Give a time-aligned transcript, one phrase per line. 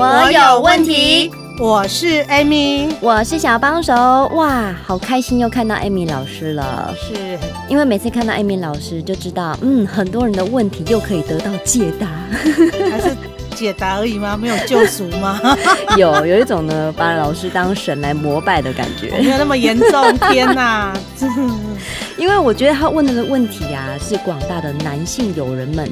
[0.00, 3.92] 我有问题，我是 Amy，我是小帮手。
[4.36, 6.94] 哇，好开心又看到 Amy 老师了。
[6.96, 7.36] 是，
[7.68, 12.06] 因为每次看到 Amy 老师，就知道，嗯，很多人的问题又可以得到解答。
[12.88, 13.16] 还是
[13.56, 14.38] 解答而已吗？
[14.40, 15.40] 没有救赎吗？
[15.98, 19.10] 有，有一种呢，把老师当神来膜拜的感觉。
[19.18, 20.96] 没有那么严重，天哪！
[22.16, 25.90] 因为我觉得他问的的问题啊，是广大的男性友人们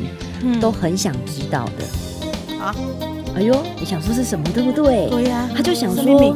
[0.60, 1.84] 都很想知道的。
[2.60, 2.74] 啊。
[3.34, 5.10] 哎呦，你想说是什么，对不对？
[5.10, 6.34] 对呀、啊，他就想说，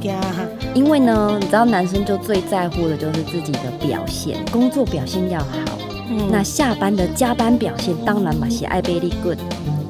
[0.74, 5.78] 因为呢，你知道男生就最在乎的就是自己的表现，工作表现要好。
[6.10, 9.38] 嗯，那下班的加班表现当然嘛是爱 very good。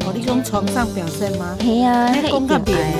[0.06, 1.56] 哦，你从床上表现吗？
[1.58, 2.92] 嘿呀，那一定爱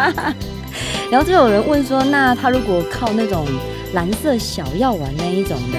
[0.00, 0.34] 啊。
[1.12, 3.44] 然后就有人问说，那他如果靠那种
[3.92, 5.78] 蓝色小药丸那一种的，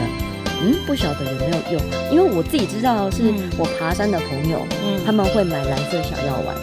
[0.63, 1.81] 嗯，不晓得有没有用？
[2.09, 6.55] 因为我自己知道是我爬山的朋友，嗯，他们会买蓝色小药丸。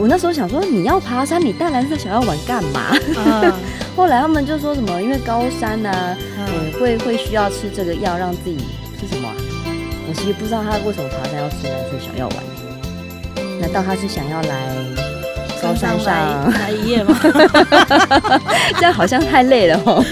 [0.00, 2.96] 我那时候想说，你要爬山，你带蓝色小药丸干嘛？
[3.16, 3.52] 嗯、
[3.94, 8.58] 后来他们就说什么，因为高山呢、啊，嗯，嗯会会需要吃这个药，让自己
[9.00, 9.34] 是什么、啊？
[10.08, 12.36] 我其实不知道他为什么爬山要吃蓝色小药丸。
[13.36, 14.74] 嗯、难道他是想要来
[15.62, 17.18] 高山上来一夜吗？
[18.78, 20.04] 这样好像太累了哦。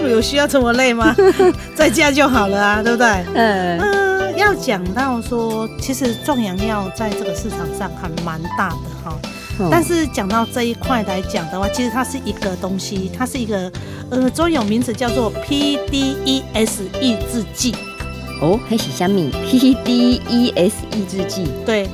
[0.08, 1.14] 有需要这么累吗？
[1.74, 3.08] 在家就好了啊，对不对？
[3.34, 3.80] 嗯。
[3.80, 9.16] 嗯要讲到说，其实壮阳药在这个市场上还蛮大的哈，
[9.60, 13.70] 嗯、但是讲到这一块来讲的话，其实它是一个东西，它是一个
[14.10, 17.76] 呃专有名词叫做 PDES 抑制剂。
[18.42, 21.46] 哦，还是什么 PDES 抑制剂？
[21.64, 21.88] 对，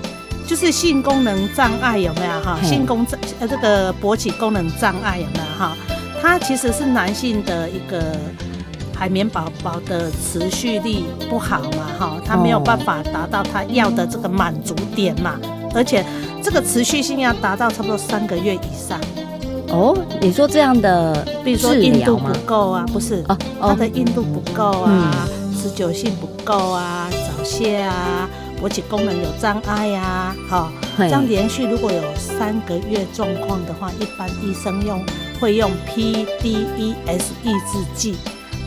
[0.50, 2.58] 就是性功能障碍有没有哈？
[2.60, 5.76] 性功障呃这个勃起功能障碍有没有哈？
[6.20, 8.02] 它其实是男性的一个。
[8.92, 15.36] 海绵宝宝的持续力不好嘛，哈，他没有办法达到他要的这个满足点嘛，
[15.74, 16.04] 而且
[16.42, 19.00] 这个持续性要达到差不多三个月以上。
[19.68, 25.26] 哦，你说这样的，比如说硬度不够啊，不是，哦，它的硬度不够啊，
[25.58, 28.28] 持久性不够啊，早泄啊，
[28.60, 35.03] 勃起功能有障碍呀，好，这样连续如果有三个月状况的话，一般医生用
[35.41, 38.16] 会用 PDES 抑制剂。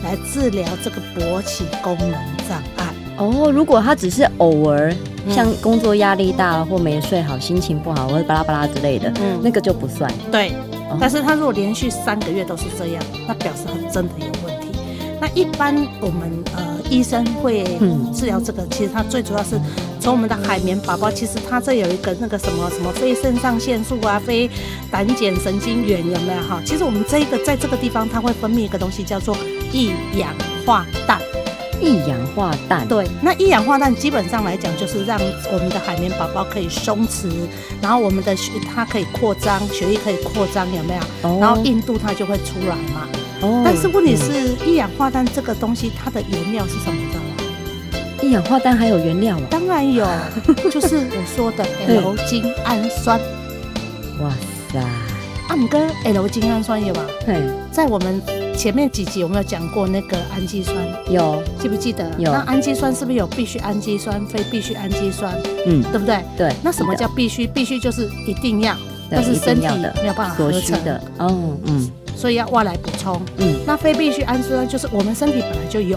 [0.02, 2.10] 来治疗这个勃起功能
[2.46, 3.50] 障碍哦。
[3.50, 4.94] 如果他只是偶尔，
[5.30, 10.12] 像工作压力大或没睡好、心情不好或者巴拉巴拉之类的，嗯，那个就不算。
[10.30, 10.50] 对，
[10.90, 14.78] 哦、但是他如果连续三个月都是这样，那表示他真的有问题。
[15.18, 17.64] 那一般我们呃医生会
[18.14, 19.60] 治疗这个，嗯、其实它最主要是
[20.00, 24.48] 从我们的海绵宝宝，其实它这有一个那个什么什么非肾上腺素啊、非
[24.90, 26.60] 胆碱神经元有没有哈？
[26.64, 29.36] 其实我们这个在这个地方，它会分泌一个东西叫做。
[29.72, 30.32] 一氧
[30.64, 31.20] 化氮，
[31.80, 35.18] 一氧化氮，对，那一氧化氮基本上来讲，就是让
[35.52, 37.28] 我们的海绵宝宝可以松弛，
[37.82, 41.28] 然后我们的血它可以扩张，血液可以扩张，有没有？
[41.28, 43.08] 哦、然后硬度它就会出来嘛。
[43.44, 43.62] 哦。
[43.64, 46.94] 但是问题是，一氧化氮这个东西，它的原料是什么？
[46.94, 47.28] 你知道吗？
[48.22, 49.42] 一氧化氮还有原料啊？
[49.50, 50.06] 当然有，
[50.70, 53.20] 就是我说的 L 精氨酸。
[54.20, 54.30] 哇
[54.72, 54.78] 塞！
[55.48, 57.04] 啊，你跟 L 精氨酸有吗？
[57.24, 58.22] 对，在我们。
[58.56, 60.76] 前面几集有没有讲过那个氨基酸？
[61.10, 62.08] 有，记不记得？
[62.18, 62.30] 有。
[62.30, 65.34] 那氨基酸是不是有必需氨基酸、非必需氨基酸？
[65.66, 66.24] 嗯，对不对？
[66.36, 66.54] 对。
[66.62, 67.48] 那什么叫必须？
[67.48, 68.76] 必须就是一定要，
[69.10, 69.66] 但是身体
[70.00, 71.02] 没有办法合成的。
[71.18, 71.90] 哦，嗯。
[72.16, 73.20] 所以要外来补充。
[73.38, 73.54] 嗯。
[73.66, 75.96] 那非必需氨基酸就是我们身体本来就有。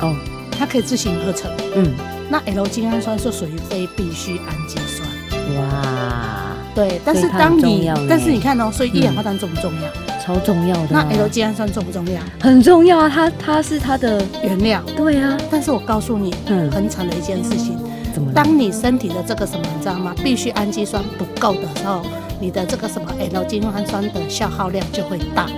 [0.00, 0.14] 哦。
[0.58, 1.50] 它可以自行合成。
[1.74, 1.92] 嗯。
[2.28, 5.08] 那 L 精氨酸是属于非必需氨基酸。
[5.56, 6.56] 哇。
[6.74, 10.20] 对，但是当你，但是你看哦，所以一氧化碳重不重要？
[10.20, 10.88] 超重要的。
[10.90, 12.20] 那 L 精氨酸重不重要？
[12.40, 14.82] 很重要啊，它它是它的原料。
[14.96, 17.78] 对啊，但是我告诉你，嗯，很惨的一件事情。
[18.12, 18.32] 怎么？
[18.32, 20.12] 当你身体的这个什么，你知道吗？
[20.24, 22.04] 必需氨基酸不够的时候，
[22.40, 25.48] 你的这个什么 L 精氨酸的消耗量就会大。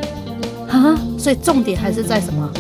[0.69, 0.99] 啊？
[1.19, 2.51] 所以重点还是在什么？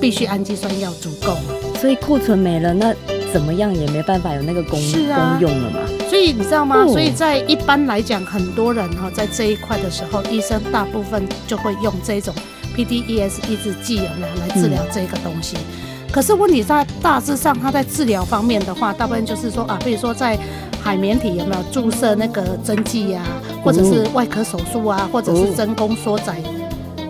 [0.00, 1.36] 必须氨基酸要足够。
[1.80, 2.94] 所以库存没了，那
[3.32, 5.78] 怎么样也没办法有那个功是啊，功用了嘛。
[6.08, 6.86] 所以你知道吗？
[6.86, 12.34] 所以在一般来讲，很多人哈在这一块的时候，医生大部分就会用这种
[12.76, 15.56] PDES 抑制剂有没有来治疗这个东西。
[16.10, 20.38] 可是问题在大致上，它在治疗方面的话，大部分就是说啊，比如说在
[20.88, 23.22] 海绵体有没有注射那个针剂啊，
[23.62, 26.42] 或者是外科手术啊，或者是真空缩窄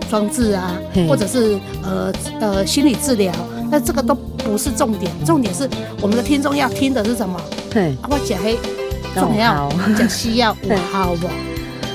[0.09, 0.77] 装置啊，
[1.07, 2.11] 或者是呃
[2.41, 3.31] 呃心理治疗，
[3.71, 5.65] 那这个都不是重点，重点是
[6.01, 7.39] 我们的听众要听的是什么？
[7.71, 8.57] 对，我讲黑
[9.15, 11.29] 重要，讲西药五号不？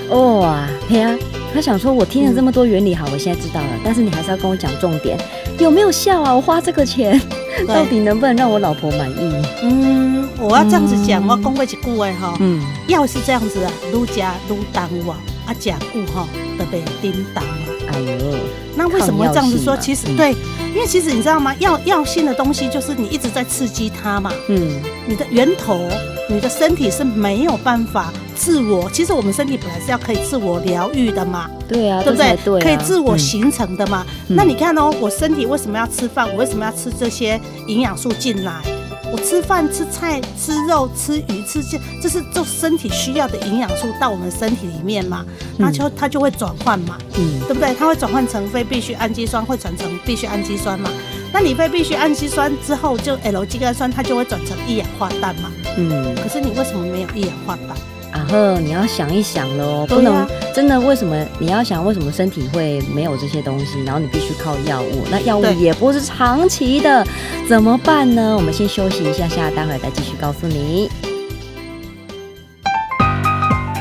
[0.40, 1.19] 哇，天啊！
[1.52, 3.69] 他想说，我听了这么多原理，好，我现在知道了。
[3.84, 5.19] 但是你还是要跟我讲重点，
[5.58, 6.34] 有没有效啊？
[6.34, 7.20] 我花这个钱，
[7.67, 9.33] 到底能不能让我老婆满意？
[9.62, 15.17] 嗯，我要这样子讲，我讲过一句话哈，嗯，药是这样子啊，愈加愈淡忘，
[15.47, 16.27] 啊，假固哈，
[16.59, 17.51] 特别叮当啊。
[17.93, 18.37] 哎呦，
[18.77, 19.77] 那为什么会这样子说？
[19.77, 20.33] 其实对，
[20.75, 21.55] 因为其实你知道吗？
[21.59, 24.33] 药药性的东西就是你一直在刺激它嘛。
[24.49, 25.89] 嗯，你的源头，
[26.29, 28.12] 你的身体是没有办法。
[28.34, 32.36] 自我，其实我们身体本来是要可以自我疗愈的嘛，对啊，对不对？
[32.44, 34.04] 对啊、可以自我形成的嘛。
[34.28, 36.28] 嗯、那你看哦，我身体为什么要吃饭？
[36.31, 38.60] 我为什么要吃这些营养素进来？
[39.12, 45.25] 我吃饭、吃菜、吃肉、吃鱼、吃这，这是就身体需要的营养素到我们身体里面嘛，
[45.56, 47.72] 那就它就会转换嘛，嗯，对不对？
[47.78, 50.90] 它会转换成非必需氨基酸，会转成必需氨基酸嘛。
[51.32, 56.12] 那你非必需氨基酸之后，就 L 肌苷酸，它就会转成一氧化氮嘛，嗯。
[56.16, 57.76] 可是你为什么没有一氧化氮？
[58.14, 60.25] 啊呵，你要想一想喽，不能
[60.55, 67.05] 真的为什么你要想为什么身体会没有这些东西，然后你必须靠药物，那药物也不是长期的，
[67.49, 68.37] 怎么办呢？
[68.37, 70.88] 我们先休息一下下，待会再继续告诉你。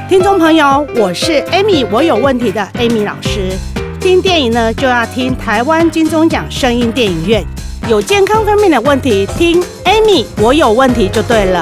[0.09, 3.51] 听众朋友，我是 Amy，我有问题的 Amy 老师。
[3.99, 7.45] 听电影呢就要听台湾金钟奖声音电影院，
[7.87, 11.61] 有健康方面的问题，听 Amy，我有问题就对了。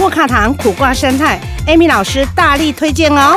[0.00, 3.36] 莫卡糖苦瓜生态，Amy 老师大力推荐哦！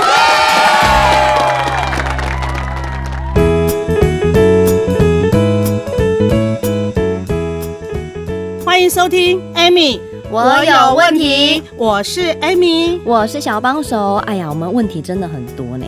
[8.63, 10.00] 欢迎收听，Amy，
[10.31, 14.15] 我有问题，我是 Amy，我是小帮手。
[14.25, 15.86] 哎呀，我们问题真的很多呢，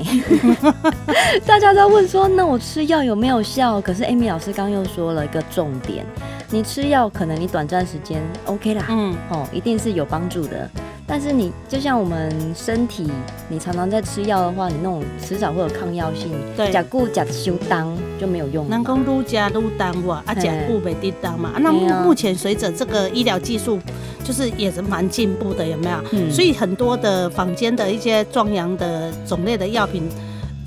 [1.48, 3.80] 大家在问说，那我吃药有没有效？
[3.80, 6.06] 可是 Amy 老师刚又说了一个重点。
[6.52, 10.70] 你吃药可能你短暂时间 OK 啦，嗯，哦，一定是有帮助的。
[11.08, 13.08] 但是你就像我们身体，
[13.48, 16.32] 你常常在吃药的话，你那种迟早会有抗药性。
[16.58, 18.68] 对，假固假修当就没有用。
[18.70, 21.50] 能够愈加愈淡哇，啊，假固没滴当嘛。
[21.50, 23.80] 啊，那目前随着这个医疗技术，
[24.24, 25.98] 就是也是蛮进步的，有没有？
[26.12, 26.32] 嗯。
[26.32, 30.10] 所以很多的坊间的一些壮阳的种类的药品。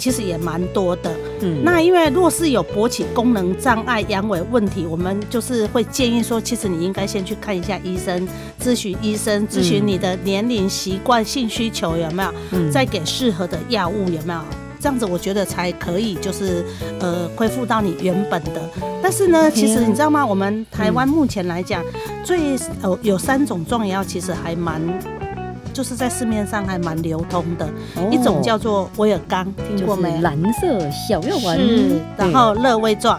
[0.00, 1.10] 其实也蛮多的，
[1.40, 8.26] 嗯，那因为若是有勃起功能障碍、阳痿问题，我们就是会建议说，其实你应该先去看一下医生，
[8.60, 14.40] 咨询医生，咨询你的年龄、习惯、性需求有没有，嗯，再给适合的药物有没有，
[14.80, 16.64] 这样子我觉得才可以，就是
[17.00, 18.68] 呃恢复到你原本的。
[19.02, 20.26] 但是呢，其实你知道吗？
[20.26, 21.84] 我们台湾目前来讲，
[22.24, 24.82] 最呃有三种壮阳药，其实还蛮。
[25.78, 27.64] 就是在市面上还蛮流通的，
[27.94, 30.20] 哦、一种叫做威尔刚，听过没？
[30.22, 31.56] 蓝色小药丸。
[31.56, 33.16] 是，然后乐威状，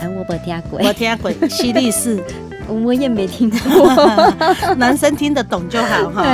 [0.00, 2.18] 哎，我不听鬼，我听鬼，西力士。
[2.72, 3.94] 我也没听过，
[4.76, 6.24] 男生听得懂就好哈。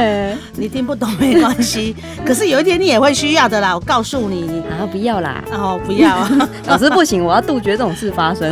[0.54, 3.75] 你听不懂没关系， 可是有一天你也会需要的啦。
[3.75, 6.26] 我告诉你，啊，不要啦，哦，不要，
[6.66, 8.50] 老师不行，我要杜绝这种事发生。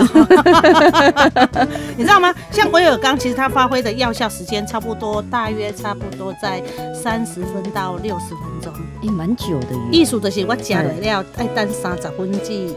[1.97, 2.35] 你知道吗？
[2.51, 6.63] 像威尔刚，其实它发挥的药效时间差不多，大约差不多在
[6.95, 9.69] 三十分到六十分钟，也蛮久的。
[9.91, 12.77] 艺术的是我加了料，爱等三十分钟。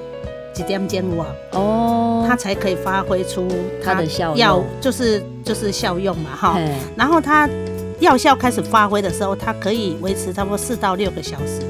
[0.59, 1.25] 几点钟哇？
[1.53, 3.47] 哦，它才可以发挥出
[3.81, 6.59] 它的效药，就是就是效用嘛哈。
[6.97, 7.49] 然后它
[7.99, 11.61] 药效开始发挥的时候，它可以维持差不多四到六个小时。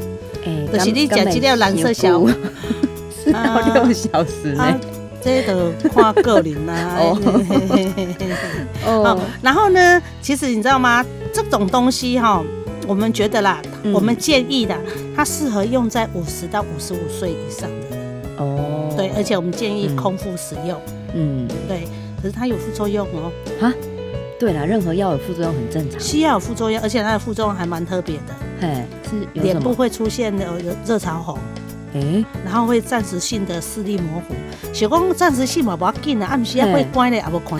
[0.44, 2.26] 哎，就是你讲这条蓝色小，
[3.16, 4.80] 四到六小时呢？
[5.22, 6.98] 这个看个人 呐。
[8.86, 11.06] 哦，然后呢，其实你知道吗？
[11.32, 12.44] 这种东西哈，
[12.88, 13.62] 我们觉得啦，
[13.94, 14.76] 我们建议的，
[15.16, 18.00] 它适合用在五十到五十五岁以上的人。
[18.38, 20.80] 哦，对，而且我们建议空腹使用。
[21.14, 21.88] 嗯，对，
[22.22, 23.32] 可是它有副作用哦。
[23.60, 23.74] 哈，
[24.40, 26.00] 对了，任何药有副作用很正常。
[26.00, 28.36] 西药有副作用，而且它的副作用还蛮特别的。
[28.62, 31.38] 哎，是脸部会出现有有热潮红。
[31.94, 34.36] 哎，然后会暂时性的视力模糊。
[34.74, 37.60] 小光暂时性嘛不要紧啊，暗时啊会关的也无看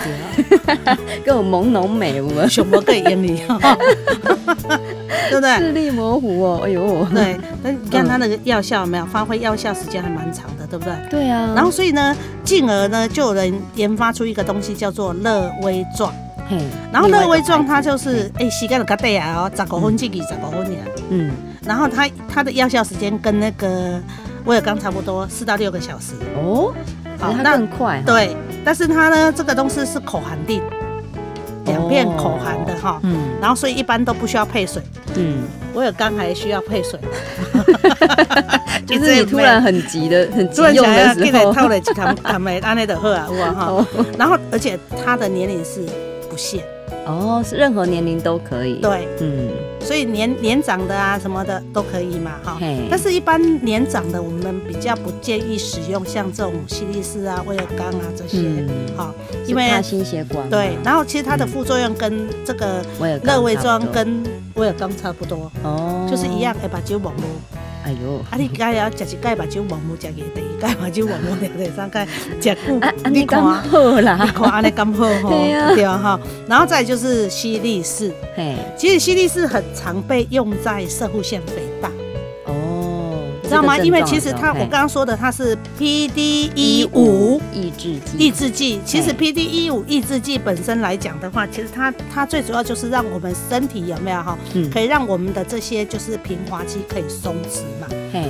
[0.86, 3.42] 到， 跟我朦胧美我什么可以眼里，
[5.30, 5.58] 对不对？
[5.58, 10.94] 视力模糊哦，哎呦，对，那你看它那个药效有没有发挥药效时间还蛮长的，对不对？
[11.10, 11.54] 对啊。
[11.56, 16.14] 然后所以呢，进而呢就有人研发出一个东西叫做乐威壮。
[16.92, 20.80] 然后乐威壮它就是哎，时间就较短啊，哦，十五分之几，十五分呀。
[21.10, 21.32] 嗯。
[21.70, 24.02] 然后它它的药效时间跟那个
[24.46, 26.14] 威尔刚差不多，四到六个小时。
[26.36, 26.74] 哦。
[27.20, 28.02] 好，那更快。
[28.04, 28.36] 对，
[28.66, 30.64] 但是它呢，这个东西是口含定，
[31.66, 33.00] 两片口含的哈。
[33.04, 33.38] 嗯。
[33.40, 34.82] 然后所以一般都不需要配水。
[35.14, 35.44] 嗯。
[35.76, 37.00] 威尔刚还需要配水。
[38.88, 41.54] 就是你突然很急的、 很急用的时候。
[41.54, 43.86] 套了几堂堂没安内的喝啊，哇哈。
[44.18, 45.86] 然后而且它的年龄是。
[46.38, 46.64] 线
[47.06, 48.76] 哦，是任何年龄都可以。
[48.76, 52.58] 对，嗯，所以年年长的啊什么的都可以嘛，哈。
[52.90, 58.40] 但是，一般年长的我们比较不建议使用像这种西利士啊、威尔刚啊这些，
[58.96, 59.14] 好，
[59.48, 60.50] 因为怕心血管。
[60.50, 62.84] 对，然后其实它的副作用跟这个
[63.24, 64.24] 乐威装跟
[64.56, 67.22] 威尔刚差不多，哦，就是一样，会把酒忘无。
[67.86, 72.54] 哎呦，啊你该要食一盖把酒忘无食个，第二盖把酒忘无第第三盖食久，
[73.10, 75.30] 你看好啦，你看安尼刚好吼，
[75.76, 75.98] 对啊。
[75.98, 81.90] 哈，然后再就是西力士，嘿，其实西力士很常被用在射护腺肥大。
[83.44, 83.76] 知道吗？
[83.80, 88.18] 因为其实它，我刚刚说的，它是 PDE 五抑制剂。
[88.20, 94.38] 抑制剂，其实 PDE 五抑制剂本身来讲的话，其实它它最主要就是让我们身体有没有哈，
[94.72, 97.88] 可以让我们的这些就是平滑肌可以松弛嘛。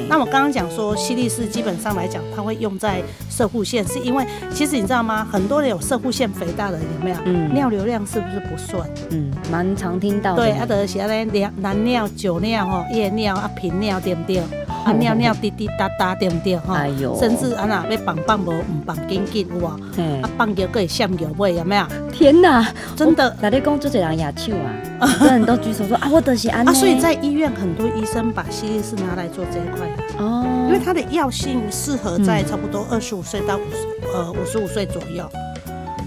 [0.08, 5.28] 那我刚刚讲说，西力士基本上来讲，它会用在射护腺，是因为其实你知道吗？
[5.32, 7.18] 很多人有射护腺肥大的人有没有？
[7.26, 7.54] 嗯。
[7.54, 8.82] 尿流量是不是不顺？
[9.12, 10.44] 嗯，蛮常听到的。
[10.44, 14.42] 对，啊，就是安尼，男尿、酒尿、吼夜尿啊、频尿对不对？
[14.86, 16.76] 啊，尿尿滴滴答答，对不对哈？
[16.78, 19.66] 哎呦，甚至啊那要放放无，唔放紧紧有无？
[19.66, 21.86] 啊，放尿可以闪尿尾，有没有？
[22.12, 23.36] 天哪，真的！
[23.42, 24.54] 哪里讲做这样牙臭
[25.00, 25.08] 啊？
[25.08, 26.68] 很多人都举手说啊，我得是安。
[26.68, 35.30] 啊，所以在医院很多医生把犀利士拿来做这一块哦，因为它的药性适合在差不多二十五岁到五十呃五十五岁左右，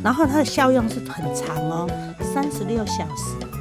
[0.02, 1.88] 然后它的效用是很长哦，
[2.34, 3.51] 三十六小时。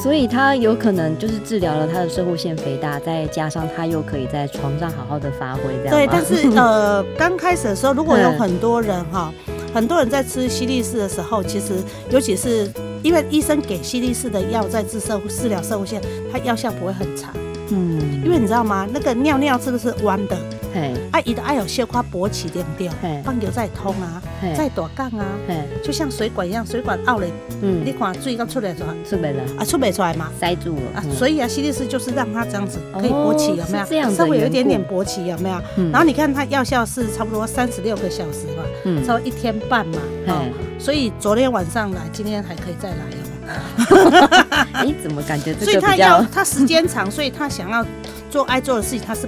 [0.00, 5.90] 所以他有可能就是治疗了他的射护腺肥大，再加上他又可以在床上好好的发挥，这样。
[5.90, 9.32] 对，但是 呃，刚开始的时候，如果有很多人哈，
[9.74, 11.74] 很多人在吃西利士的时候，其实
[12.10, 12.70] 尤其是
[13.02, 16.00] 因为医生给西利士的药在治摄护治疗射护腺，
[16.32, 17.34] 它药效不会很长。
[17.70, 18.88] 嗯，因为你知道吗？
[18.92, 20.36] 那个尿尿是不是弯的？
[20.74, 22.88] 嘿，啊，伊的爱有小块勃起对不对？
[23.22, 24.22] 放尿再通啊，
[24.56, 25.24] 再大杠啊，
[25.82, 27.26] 就像水管一样，水管凹了，
[27.62, 29.42] 嗯，你看水刚出来出来，出没了。
[29.58, 33.84] 啊，出没出来嘛，塞住了啊，所以啊，犀利士就是让它这样子可以勃起，有没有？
[33.86, 35.60] 这样稍微有一点点勃起，有没有？
[35.90, 40.44] 然后你看它药效是差不多三十六个小时吧，嗯，差不多一天半嘛，哦，
[40.78, 43.28] 所以昨天晚上来，今天还可以再来哦。
[44.74, 47.84] 哎， 怎么感觉这个所以他要他时间长，所以他想要
[48.30, 49.26] 做爱做的事情，他是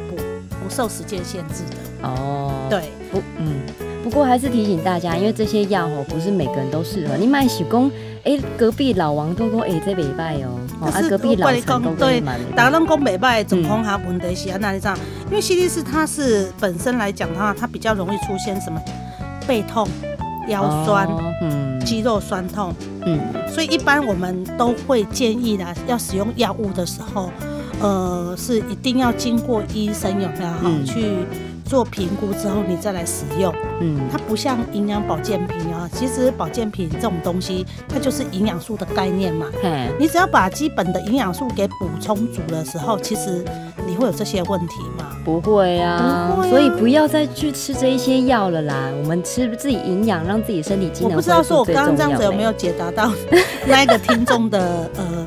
[0.71, 2.09] 受时间限制的。
[2.09, 3.61] 哦，对，不，嗯，
[4.03, 7.17] 不过还是提醒大家，因为这些药哦，不是每个人都适合。
[7.19, 7.91] 你买喜功，
[8.25, 12.21] 哎，隔壁老王都说，哎，这没拜哦，啊，隔壁老陈都对，
[12.57, 14.99] 大家都讲没败，总共哈问题是啊，那你这样，
[15.29, 18.81] 因为犀利士它是本身来讲的话，它比较容易出现什么
[19.47, 19.87] 背痛、
[20.49, 21.07] 腰酸、
[21.43, 22.73] 嗯，肌肉酸痛，
[23.05, 23.21] 嗯，
[23.53, 27.31] 所以一般我们都会建议呢，要使用药物的时候。
[27.81, 31.17] 呃，是一定要经过医生有没有哈去
[31.65, 33.55] 做评估之后，你再来使用。
[33.81, 39.47] 嗯，它不像营养保健品啊，其实保健品这种东西，它就是营养素的概念嘛。
[39.63, 43.45] 嗯，你只要把基本的营养素给补充足的时候，其实
[43.87, 45.17] 你会有这些问题吗？
[45.25, 48.91] 不会啊，不会啊，所以不要再去吃这一些药了啦。
[49.03, 51.13] 我们吃自己营养，让自己身体机能。
[51.13, 53.11] 我不知道说我刚刚这样子有没有解答到
[53.67, 55.27] 那一个听众的呃。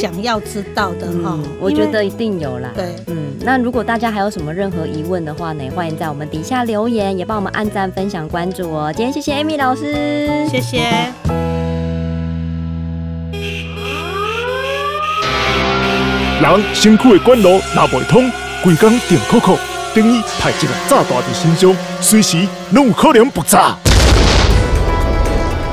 [0.00, 2.70] 想要知道的哈，嗯、我觉得一定有啦。
[2.74, 8.90] 对，嗯，那如果大家还有什么任何疑问的话呢，欢迎在我们底下留言，也帮我们按赞、分享、关注哦。
[8.96, 10.78] 今天谢谢 Amy 老师，谢谢。
[16.40, 18.30] 人身躯的管路若未通，
[18.64, 19.58] 规工电扣扣，
[19.94, 23.76] 等于派一个炸弹在身上，随时拢有可能爆炸。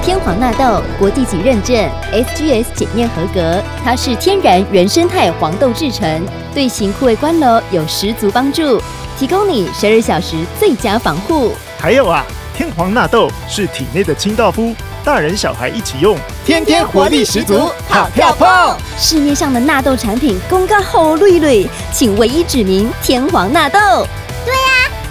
[0.07, 1.75] 天皇纳豆国际级认证
[2.13, 6.23] ，SGS 检验合格，它是天然原生态黄豆制成，
[6.53, 8.81] 对型枯萎关楼有十足帮助，
[9.19, 11.51] 提供你十二小时最佳防护。
[11.77, 14.73] 还有啊，天皇纳豆是体内的清道夫，
[15.03, 18.77] 大人小孩一起用，天天活力十足，好跳碰。
[18.97, 24.07] 市面上的纳豆产品公告后绿绿，请唯一指明天皇纳豆。
[24.45, 24.53] 对。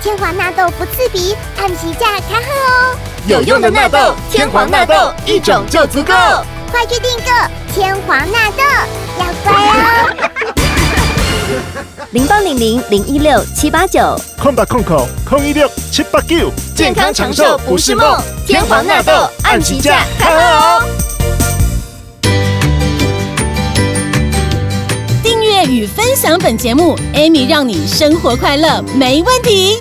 [0.03, 2.97] 天皇纳豆不刺鼻，按时价开喝哦。
[3.27, 6.15] 有用的纳豆，天皇纳豆一种就足够。
[6.71, 7.33] 快去订购
[7.75, 8.63] 天皇纳豆，
[9.19, 10.31] 要乖哦。
[12.13, 18.17] 零八零零零一六七八九，空八空口空一六七八九，健康长寿不是梦，
[18.47, 20.83] 天皇纳豆按起价看哦。
[25.25, 29.81] 订阅与分享本节目，Amy 让你生活快乐没问题。